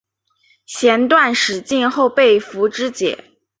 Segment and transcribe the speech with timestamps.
[0.65, 3.37] 弦断矢尽后被俘支解。